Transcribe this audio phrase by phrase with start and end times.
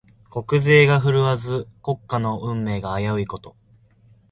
[0.31, 3.55] 国勢が振るわず、国家の運命が危ういこと。